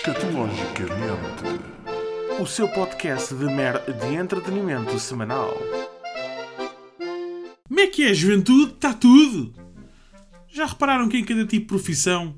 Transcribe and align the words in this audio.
Escatologicamente, 0.00 1.44
o 2.40 2.46
seu 2.46 2.66
podcast 2.68 3.34
de 3.34 3.44
mer 3.44 3.82
de 3.84 4.14
entretenimento 4.14 4.98
semanal. 4.98 5.54
Como 7.68 7.80
é 7.80 7.86
que 7.86 8.04
é, 8.04 8.14
juventude? 8.14 8.72
Está 8.72 8.94
tudo! 8.94 9.54
Já 10.50 10.64
repararam 10.64 11.06
que 11.06 11.18
em 11.18 11.24
cada 11.24 11.44
tipo 11.44 11.64
de 11.64 11.66
profissão 11.66 12.34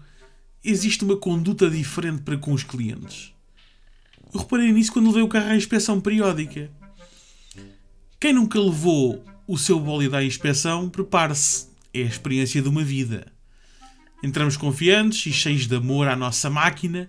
existe 0.64 1.04
uma 1.04 1.16
conduta 1.16 1.70
diferente 1.70 2.22
para 2.22 2.36
com 2.36 2.52
os 2.52 2.64
clientes? 2.64 3.32
Eu 4.34 4.40
reparei 4.40 4.72
nisso 4.72 4.92
quando 4.92 5.06
levei 5.06 5.22
o 5.22 5.28
carro 5.28 5.50
à 5.50 5.56
inspeção 5.56 6.00
periódica. 6.00 6.68
Quem 8.18 8.32
nunca 8.32 8.58
levou 8.58 9.24
o 9.46 9.56
seu 9.56 9.78
bólido 9.78 10.16
à 10.16 10.24
inspeção, 10.24 10.90
prepare-se. 10.90 11.68
É 11.94 12.02
a 12.02 12.06
experiência 12.06 12.60
de 12.60 12.68
uma 12.68 12.82
vida. 12.82 13.32
Entramos 14.20 14.56
confiantes 14.56 15.26
e 15.26 15.32
cheios 15.32 15.68
de 15.68 15.76
amor 15.76 16.08
à 16.08 16.16
nossa 16.16 16.50
máquina 16.50 17.08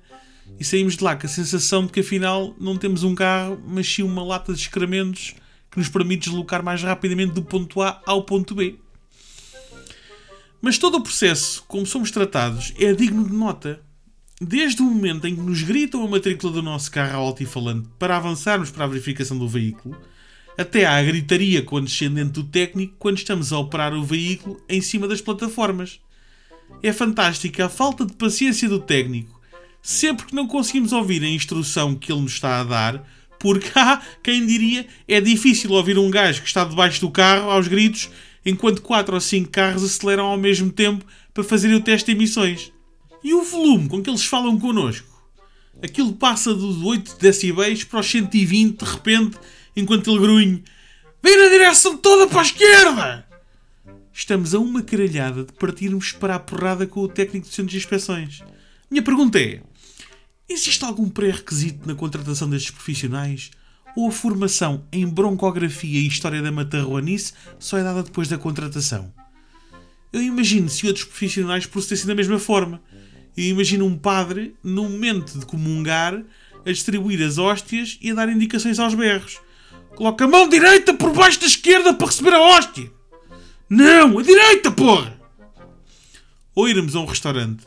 e 0.59 0.63
saímos 0.63 0.95
de 0.95 1.03
lá 1.03 1.15
com 1.15 1.25
a 1.25 1.29
sensação 1.29 1.85
de 1.85 1.91
que 1.91 1.99
afinal 1.99 2.55
não 2.59 2.77
temos 2.77 3.03
um 3.03 3.15
carro, 3.15 3.61
mas 3.67 3.87
sim 3.87 4.03
uma 4.03 4.23
lata 4.23 4.53
de 4.53 4.59
excrementos 4.59 5.35
que 5.71 5.77
nos 5.77 5.89
permite 5.89 6.29
deslocar 6.29 6.63
mais 6.63 6.83
rapidamente 6.83 7.33
do 7.33 7.41
ponto 7.41 7.81
A 7.81 8.01
ao 8.05 8.23
ponto 8.23 8.53
B. 8.53 8.75
Mas 10.61 10.77
todo 10.77 10.95
o 10.95 11.03
processo, 11.03 11.63
como 11.67 11.85
somos 11.85 12.11
tratados, 12.11 12.73
é 12.79 12.93
digno 12.93 13.27
de 13.27 13.33
nota. 13.33 13.81
Desde 14.39 14.81
o 14.81 14.85
momento 14.85 15.27
em 15.27 15.35
que 15.35 15.41
nos 15.41 15.61
gritam 15.61 16.03
a 16.03 16.07
matrícula 16.07 16.53
do 16.53 16.61
nosso 16.61 16.89
carro 16.91 17.17
ao 17.17 17.27
altifalante 17.27 17.89
para 17.99 18.15
avançarmos 18.15 18.71
para 18.71 18.85
a 18.85 18.87
verificação 18.87 19.37
do 19.37 19.47
veículo, 19.47 19.95
até 20.57 20.85
à 20.85 21.01
gritaria 21.01 21.61
condescendente 21.61 22.31
do 22.31 22.43
técnico 22.43 22.95
quando 22.97 23.17
estamos 23.17 23.51
a 23.51 23.57
operar 23.57 23.93
o 23.93 24.03
veículo 24.03 24.61
em 24.69 24.81
cima 24.81 25.07
das 25.07 25.21
plataformas. 25.21 25.99
É 26.81 26.93
fantástica 26.93 27.65
a 27.65 27.69
falta 27.69 28.05
de 28.05 28.13
paciência 28.13 28.69
do 28.69 28.79
técnico 28.79 29.41
sempre 29.83 30.25
que 30.25 30.33
não 30.33 30.47
conseguimos 30.47 30.93
ouvir 30.93 31.21
a 31.23 31.27
instrução 31.27 31.93
que 31.93 32.11
ele 32.11 32.21
nos 32.21 32.31
está 32.31 32.61
a 32.61 32.63
dar, 32.63 33.07
porque 33.37 33.69
há 33.75 34.01
quem 34.23 34.45
diria 34.47 34.87
é 35.07 35.19
difícil 35.19 35.69
ouvir 35.71 35.99
um 35.99 36.09
gajo 36.09 36.41
que 36.41 36.47
está 36.47 36.63
debaixo 36.63 37.01
do 37.01 37.11
carro 37.11 37.51
aos 37.51 37.67
gritos 37.67 38.09
enquanto 38.45 38.81
quatro 38.81 39.13
ou 39.13 39.21
cinco 39.21 39.51
carros 39.51 39.83
aceleram 39.83 40.25
ao 40.25 40.37
mesmo 40.37 40.71
tempo 40.71 41.05
para 41.33 41.43
fazer 41.43 41.73
o 41.73 41.81
teste 41.81 42.07
de 42.07 42.17
emissões. 42.17 42.71
E 43.23 43.33
o 43.33 43.43
volume 43.43 43.89
com 43.89 44.01
que 44.01 44.09
eles 44.09 44.25
falam 44.25 44.59
connosco? 44.59 45.07
Aquilo 45.81 46.13
passa 46.13 46.53
dos 46.53 46.81
8 46.81 47.17
decibéis 47.19 47.83
para 47.83 47.99
os 47.99 48.09
120 48.09 48.79
de 48.79 48.85
repente, 48.85 49.37
enquanto 49.75 50.09
ele 50.09 50.19
grunhe 50.19 50.63
Vem 51.21 51.37
na 51.37 51.47
direção 51.47 51.97
toda 51.97 52.27
para 52.27 52.39
a 52.39 52.43
esquerda! 52.43 53.25
Estamos 54.11 54.53
a 54.53 54.59
uma 54.59 54.81
caralhada 54.81 55.45
de 55.45 55.53
partirmos 55.53 56.11
para 56.11 56.35
a 56.35 56.39
porrada 56.39 56.85
com 56.85 56.99
o 56.99 57.07
técnico 57.07 57.47
de 57.47 57.55
centro 57.55 57.71
de 57.71 57.77
inspeções. 57.77 58.43
Minha 58.91 59.01
pergunta 59.01 59.39
é: 59.39 59.61
Existe 60.47 60.83
algum 60.83 61.09
pré-requisito 61.09 61.87
na 61.87 61.95
contratação 61.95 62.49
destes 62.49 62.71
profissionais? 62.71 63.51
Ou 63.95 64.09
a 64.09 64.11
formação 64.11 64.85
em 64.91 65.07
broncografia 65.07 65.99
e 65.99 66.07
história 66.07 66.41
da 66.41 66.51
matarroanice 66.51 67.33
só 67.57 67.77
é 67.77 67.83
dada 67.83 68.03
depois 68.03 68.27
da 68.27 68.37
contratação? 68.37 69.13
Eu 70.11 70.21
imagino 70.21 70.69
se 70.69 70.85
outros 70.85 71.05
profissionais 71.05 71.65
procedessem 71.65 72.07
da 72.07 72.15
mesma 72.15 72.39
forma. 72.39 72.81
Eu 73.37 73.45
imagino 73.45 73.85
um 73.85 73.97
padre, 73.97 74.55
no 74.63 74.83
momento 74.83 75.39
de 75.39 75.45
comungar, 75.45 76.21
a 76.65 76.71
distribuir 76.71 77.25
as 77.25 77.37
hóstias 77.37 77.97
e 78.01 78.11
a 78.11 78.13
dar 78.13 78.29
indicações 78.29 78.79
aos 78.79 78.93
berros. 78.93 79.39
Coloca 79.95 80.25
a 80.25 80.27
mão 80.27 80.49
direita 80.49 80.93
por 80.93 81.13
baixo 81.13 81.39
da 81.39 81.45
esquerda 81.45 81.93
para 81.93 82.07
receber 82.07 82.33
a 82.33 82.41
hóstia. 82.41 82.91
Não, 83.69 84.19
a 84.19 84.23
direita, 84.23 84.71
porra! 84.71 85.17
Ou 86.53 86.67
irmos 86.67 86.95
a 86.95 86.99
um 86.99 87.05
restaurante 87.05 87.65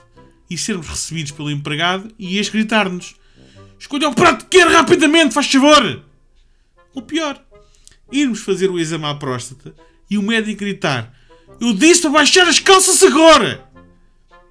e 0.49 0.57
sermos 0.57 0.87
recebidos 0.87 1.33
pelo 1.33 1.51
empregado 1.51 2.13
e 2.19 2.39
este 2.39 2.53
gritar-nos: 2.53 3.17
Escolha 3.79 4.09
o 4.09 4.15
prato 4.15 4.47
que 4.47 4.59
quer 4.59 4.69
rapidamente, 4.69 5.35
faz 5.35 5.51
favor! 5.51 6.05
Ou 6.95 7.03
pior, 7.03 7.43
irmos 8.11 8.41
fazer 8.41 8.71
o 8.71 8.79
exame 8.79 9.05
à 9.05 9.15
próstata 9.15 9.75
e 10.11 10.17
o 10.17 10.23
médico 10.23 10.61
gritar: 10.61 11.13
Eu 11.61 11.73
disse 11.75 12.03
para 12.03 12.11
baixar 12.11 12.49
as 12.49 12.61
calças 12.61 13.03
agora! 13.03 13.69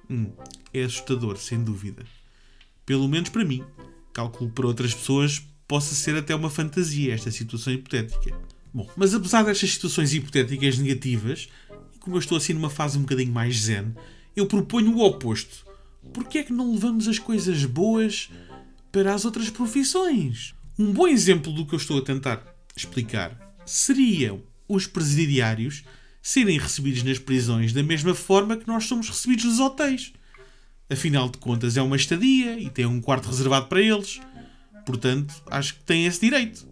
Hum, 0.08 0.30
é 0.72 0.82
assustador, 0.84 1.36
sem 1.36 1.62
dúvida. 1.62 2.04
Pelo 2.84 3.08
menos 3.08 3.30
para 3.30 3.44
mim. 3.44 3.64
Calculo 4.12 4.50
para 4.50 4.66
outras 4.66 4.94
pessoas 4.94 5.42
possa 5.68 5.94
ser 5.94 6.16
até 6.16 6.34
uma 6.34 6.48
fantasia 6.48 7.12
esta 7.12 7.30
situação 7.30 7.72
hipotética. 7.72 8.34
Bom, 8.72 8.88
mas 8.96 9.14
apesar 9.14 9.42
destas 9.42 9.72
situações 9.72 10.14
hipotéticas 10.14 10.78
negativas, 10.78 11.48
e 11.94 11.98
como 11.98 12.16
eu 12.16 12.20
estou 12.20 12.38
assim 12.38 12.52
numa 12.52 12.70
fase 12.70 12.96
um 12.96 13.02
bocadinho 13.02 13.32
mais 13.32 13.56
zen, 13.58 13.94
eu 14.34 14.46
proponho 14.46 14.94
o 14.94 15.04
oposto 15.04 15.65
Porquê 16.12 16.38
é 16.38 16.42
que 16.42 16.52
não 16.52 16.72
levamos 16.72 17.08
as 17.08 17.18
coisas 17.18 17.64
boas 17.64 18.30
para 18.90 19.14
as 19.14 19.24
outras 19.24 19.50
profissões? 19.50 20.54
Um 20.78 20.92
bom 20.92 21.06
exemplo 21.06 21.52
do 21.52 21.66
que 21.66 21.74
eu 21.74 21.78
estou 21.78 21.98
a 21.98 22.02
tentar 22.02 22.44
explicar 22.76 23.54
seriam 23.64 24.42
os 24.68 24.86
presidiários 24.86 25.84
serem 26.20 26.58
recebidos 26.58 27.02
nas 27.02 27.18
prisões 27.18 27.72
da 27.72 27.82
mesma 27.82 28.14
forma 28.14 28.56
que 28.56 28.66
nós 28.66 28.84
somos 28.84 29.08
recebidos 29.08 29.44
nos 29.44 29.60
hotéis. 29.60 30.12
Afinal 30.90 31.28
de 31.28 31.38
contas, 31.38 31.76
é 31.76 31.82
uma 31.82 31.96
estadia 31.96 32.58
e 32.58 32.70
tem 32.70 32.86
um 32.86 33.00
quarto 33.00 33.28
reservado 33.28 33.66
para 33.66 33.80
eles. 33.80 34.20
Portanto, 34.84 35.34
acho 35.50 35.74
que 35.74 35.84
têm 35.84 36.06
esse 36.06 36.20
direito. 36.20 36.66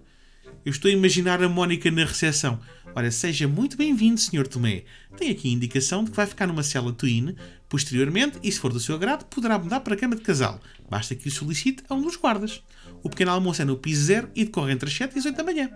Eu 0.64 0.70
estou 0.70 0.90
a 0.90 0.94
imaginar 0.94 1.42
a 1.42 1.48
Mónica 1.48 1.90
na 1.90 2.06
recepção. 2.06 2.58
Ora, 2.94 3.10
seja 3.10 3.46
muito 3.46 3.76
bem-vindo, 3.76 4.18
Sr. 4.18 4.48
Tomé. 4.48 4.84
Tem 5.14 5.28
aqui 5.28 5.50
a 5.50 5.52
indicação 5.52 6.02
de 6.02 6.10
que 6.10 6.16
vai 6.16 6.26
ficar 6.26 6.46
numa 6.46 6.62
cela 6.62 6.90
twin. 6.90 7.36
Posteriormente, 7.68 8.38
e 8.42 8.50
se 8.50 8.58
for 8.58 8.72
do 8.72 8.80
seu 8.80 8.94
agrado, 8.94 9.26
poderá 9.26 9.58
mudar 9.58 9.80
para 9.80 9.92
a 9.92 9.96
cama 9.96 10.16
de 10.16 10.22
casal. 10.22 10.58
Basta 10.88 11.14
que 11.14 11.28
o 11.28 11.30
solicite 11.30 11.84
a 11.86 11.94
um 11.94 12.00
dos 12.00 12.16
guardas. 12.16 12.62
O 13.02 13.10
pequeno 13.10 13.32
almoço 13.32 13.60
é 13.60 13.64
no 13.66 13.76
piso 13.76 14.04
zero 14.04 14.30
e 14.34 14.46
decorre 14.46 14.72
entre 14.72 14.88
as 14.88 14.96
7 14.96 15.14
e 15.14 15.18
as 15.18 15.26
8 15.26 15.36
da 15.36 15.44
manhã. 15.44 15.68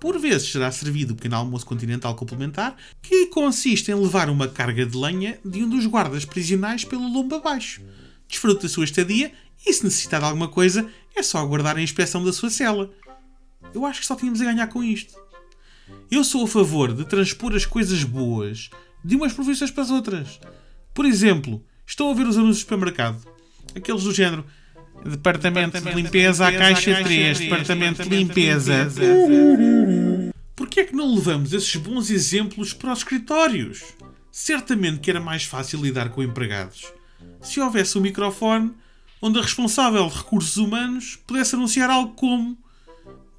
Por 0.00 0.18
vezes 0.18 0.50
será 0.50 0.72
servido 0.72 1.12
o 1.12 1.16
pequeno 1.16 1.36
almoço 1.36 1.66
continental 1.66 2.14
complementar, 2.14 2.76
que 3.02 3.26
consiste 3.26 3.90
em 3.90 3.94
levar 3.94 4.30
uma 4.30 4.48
carga 4.48 4.86
de 4.86 4.96
lenha 4.96 5.38
de 5.44 5.62
um 5.62 5.68
dos 5.68 5.84
guardas 5.84 6.24
prisionais 6.24 6.82
pelo 6.82 7.12
lombo 7.12 7.34
abaixo. 7.34 7.82
Desfrute 8.26 8.62
da 8.62 8.68
sua 8.70 8.84
estadia 8.84 9.32
e, 9.66 9.72
se 9.72 9.84
necessitar 9.84 10.20
de 10.20 10.26
alguma 10.26 10.48
coisa, 10.48 10.88
é 11.14 11.22
só 11.22 11.36
aguardar 11.38 11.76
a 11.76 11.82
inspeção 11.82 12.24
da 12.24 12.32
sua 12.32 12.48
cela. 12.48 12.90
Eu 13.74 13.84
acho 13.84 14.00
que 14.00 14.06
só 14.06 14.14
tínhamos 14.14 14.40
a 14.40 14.44
ganhar 14.44 14.68
com 14.68 14.82
isto. 14.82 15.14
Eu 16.10 16.22
sou 16.22 16.44
a 16.44 16.48
favor 16.48 16.94
de 16.94 17.04
transpor 17.04 17.54
as 17.54 17.66
coisas 17.66 18.04
boas 18.04 18.70
de 19.04 19.16
umas 19.16 19.32
profissões 19.32 19.70
para 19.70 19.82
as 19.82 19.90
outras. 19.90 20.40
Por 20.94 21.04
exemplo, 21.04 21.62
estou 21.86 22.10
a 22.10 22.14
ver 22.14 22.26
os 22.26 22.38
anúncios 22.38 22.58
do 22.58 22.60
supermercado. 22.60 23.20
Aqueles 23.74 24.04
do 24.04 24.14
género 24.14 24.44
Departamento, 25.04 25.80
de 25.80 25.92
Limpeza 25.92 26.46
à 26.46 26.52
Caixa 26.52 27.02
3, 27.02 27.38
Departamento 27.40 28.02
de 28.04 28.08
Limpeza. 28.08 28.88
Porquê 30.54 30.80
é 30.80 30.84
que 30.84 30.94
não 30.94 31.14
levamos 31.14 31.52
esses 31.52 31.74
bons 31.76 32.10
exemplos 32.10 32.72
para 32.72 32.92
os 32.92 33.00
escritórios? 33.00 33.82
Certamente 34.30 35.00
que 35.00 35.10
era 35.10 35.20
mais 35.20 35.44
fácil 35.44 35.82
lidar 35.82 36.10
com 36.10 36.22
empregados. 36.22 36.92
Se 37.42 37.60
houvesse 37.60 37.98
um 37.98 38.00
microfone 38.00 38.72
onde 39.20 39.38
a 39.38 39.42
responsável 39.42 40.08
de 40.08 40.16
recursos 40.16 40.56
humanos 40.56 41.18
pudesse 41.26 41.54
anunciar 41.54 41.90
algo 41.90 42.14
como 42.14 42.56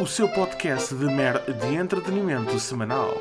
o 0.00 0.06
seu 0.06 0.28
podcast 0.28 0.94
de 0.94 1.06
mer 1.06 1.40
de 1.40 1.74
entretenimento 1.74 2.58
semanal. 2.60 3.16